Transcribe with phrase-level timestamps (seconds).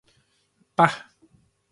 [0.77, 0.89] ป่ะ?